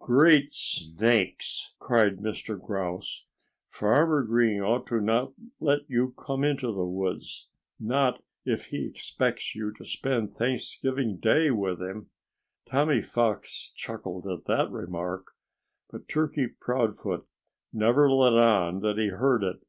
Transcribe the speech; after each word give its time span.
"Great 0.00 0.50
snakes!" 0.50 1.74
cried 1.78 2.16
Mr. 2.16 2.58
Grouse. 2.58 3.26
"Farmer 3.68 4.22
Green 4.22 4.62
ought 4.62 4.90
not 4.90 5.36
to 5.36 5.42
let 5.60 5.80
you 5.90 6.12
come 6.12 6.42
into 6.42 6.68
the 6.72 6.86
woods 6.86 7.48
not 7.78 8.22
if 8.46 8.68
he 8.68 8.86
expects 8.86 9.54
you 9.54 9.70
to 9.74 9.84
spend 9.84 10.34
Thanksgiving 10.34 11.18
Day 11.18 11.50
with 11.50 11.82
him!" 11.82 12.08
Tommy 12.64 13.02
Fox 13.02 13.70
chuckled 13.76 14.26
at 14.26 14.46
that 14.46 14.70
remark. 14.70 15.32
But 15.90 16.08
Turkey 16.08 16.46
Proudfoot 16.46 17.28
never 17.70 18.10
let 18.10 18.32
on 18.32 18.80
that 18.80 18.96
he 18.96 19.08
heard 19.08 19.44
it. 19.44 19.64